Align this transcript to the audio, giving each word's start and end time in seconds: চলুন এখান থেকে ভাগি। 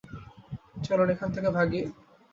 চলুন 0.85 1.07
এখান 1.13 1.29
থেকে 1.35 1.49
ভাগি। 1.57 1.81